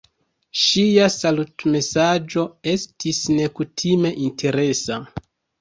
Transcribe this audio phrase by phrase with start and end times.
[0.61, 4.99] Ŝia salutmesaĝo estis nekutime interesa.